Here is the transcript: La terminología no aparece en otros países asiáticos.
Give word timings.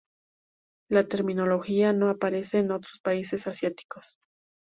La 0.89 1.07
terminología 1.07 1.93
no 1.93 2.09
aparece 2.09 2.57
en 2.57 2.71
otros 2.71 2.99
países 3.03 3.45
asiáticos. 3.45 4.17